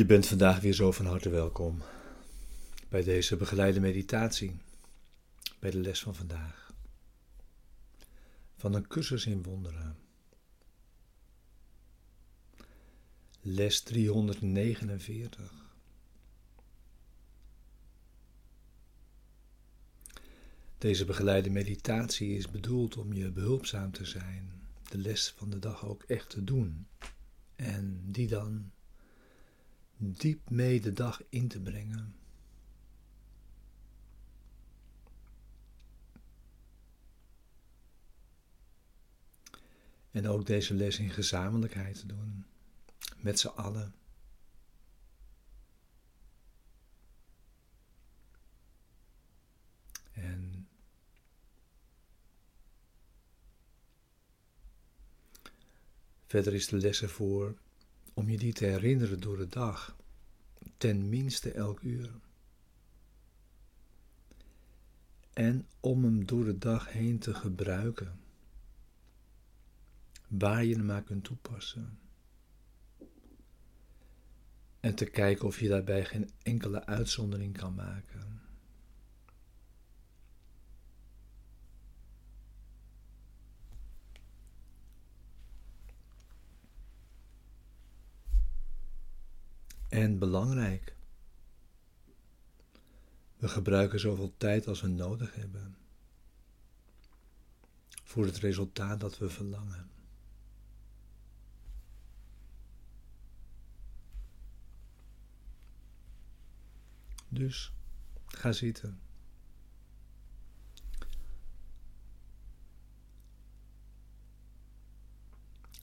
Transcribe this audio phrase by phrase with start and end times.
[0.00, 1.82] Je bent vandaag weer zo van harte welkom
[2.88, 4.56] bij deze begeleide meditatie,
[5.58, 6.69] bij de les van vandaag,
[8.60, 9.96] van een cursus in wonderen.
[13.40, 15.74] Les 349.
[20.78, 24.52] Deze begeleide meditatie is bedoeld om je behulpzaam te zijn,
[24.90, 26.86] de les van de dag ook echt te doen
[27.56, 28.70] en die dan
[29.96, 32.19] diep mee de dag in te brengen.
[40.10, 42.46] En ook deze les in gezamenlijkheid te doen,
[43.16, 43.94] met z'n allen.
[50.12, 50.68] En
[56.26, 57.54] verder is de les ervoor
[58.14, 59.96] om je die te herinneren door de dag,
[60.76, 62.10] ten minste elk uur.
[65.32, 68.20] En om hem door de dag heen te gebruiken,
[70.30, 71.98] waar je hem maar kunt toepassen.
[74.80, 78.40] En te kijken of je daarbij geen enkele uitzondering kan maken.
[89.88, 90.96] En belangrijk,
[93.36, 95.76] we gebruiken zoveel tijd als we nodig hebben
[98.04, 99.99] voor het resultaat dat we verlangen.
[107.32, 107.72] Dus
[108.26, 109.00] ga zitten.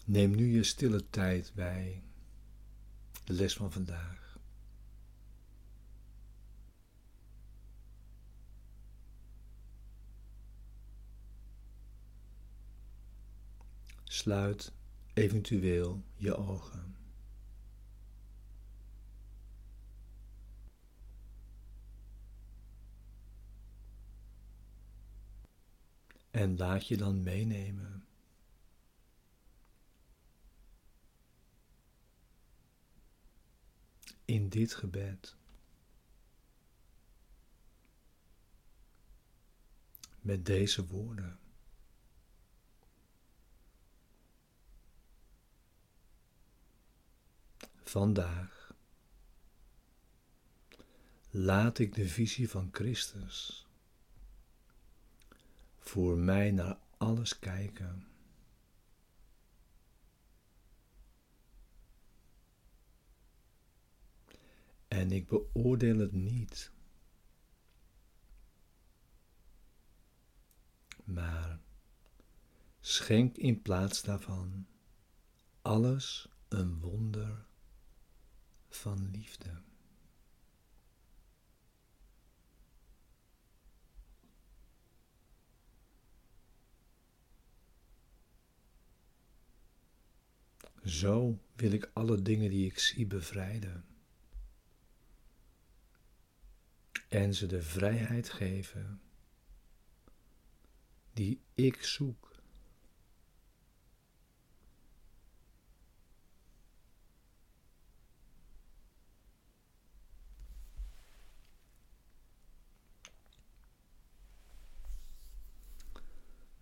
[0.05, 2.03] Neem nu je stille tijd bij
[3.23, 4.39] de les van vandaag.
[14.03, 14.71] Sluit
[15.13, 16.95] eventueel je ogen.
[26.31, 28.07] En laat je dan meenemen
[34.25, 35.35] in dit gebed.
[40.21, 41.39] Met deze woorden.
[47.83, 48.73] Vandaag
[51.29, 53.66] laat ik de visie van Christus
[55.87, 58.07] voor mij naar alles kijken.
[64.87, 66.71] En ik beoordeel het niet.
[71.03, 71.59] Maar
[72.79, 74.67] schenk in plaats daarvan
[75.61, 77.45] alles een wonder
[78.69, 79.66] van liefde.
[90.87, 93.85] Zo wil ik alle dingen die ik zie bevrijden.
[97.07, 99.01] en ze de vrijheid geven
[101.13, 102.35] die ik zoek.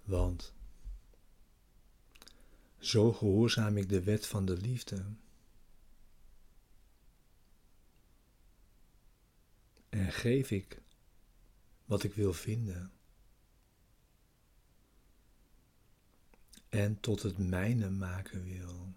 [0.03, 0.54] Want
[2.85, 5.05] zo gehoorzaam ik de wet van de liefde.
[9.95, 10.81] en geef ik
[11.85, 12.91] wat ik wil vinden.
[16.69, 18.93] En tot het mijne maken wil.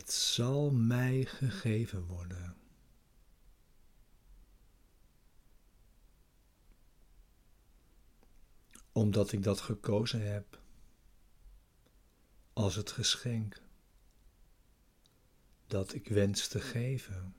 [0.00, 2.56] Het zal mij gegeven worden.
[8.92, 10.60] omdat ik dat gekozen heb
[12.52, 13.62] als het geschenk
[15.66, 17.34] dat ik wens te geven.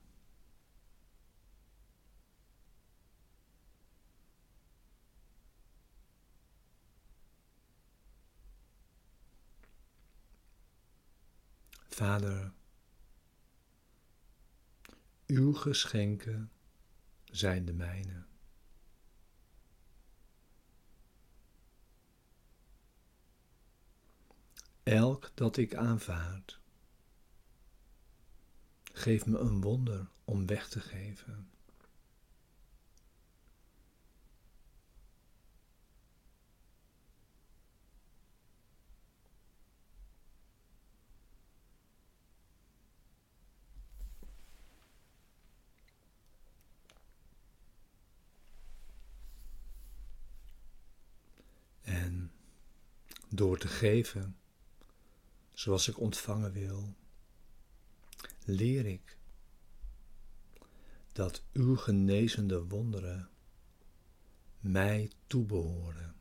[11.94, 12.52] Vader,
[15.26, 16.50] uw geschenken
[17.24, 18.24] zijn de mijne.
[24.82, 26.60] Elk dat ik aanvaard,
[28.92, 31.52] geeft me een wonder om weg te geven.
[51.82, 52.32] En
[53.34, 54.36] door te geven
[55.52, 56.94] zoals ik ontvangen wil,
[58.44, 59.18] leer ik
[61.12, 63.28] dat uw genezende wonderen
[64.60, 66.14] mij toebehoren.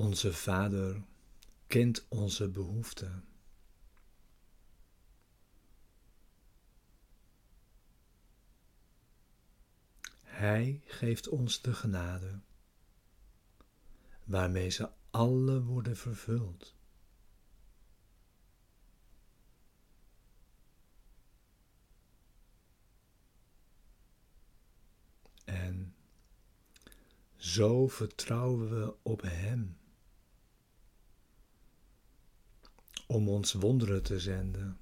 [0.00, 1.02] Onze Vader
[1.66, 3.24] kent onze behoeften.
[10.22, 12.40] Hij geeft ons de genade
[14.24, 16.74] waarmee ze alle worden vervuld.
[25.44, 25.94] En
[27.36, 29.78] zo vertrouwen we op Hem.
[33.10, 34.78] Om ons wonderen te zenden.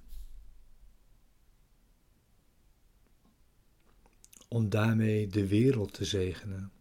[4.47, 6.71] Om daarmee de wereld te zegenen.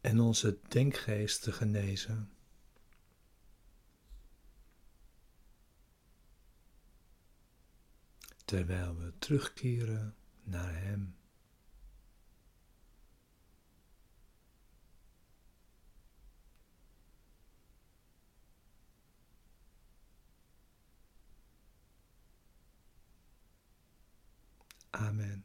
[0.00, 2.32] En onze denkgeest te genezen.
[8.44, 11.16] Terwijl we terugkeren naar Hem.
[24.92, 25.42] 아멘.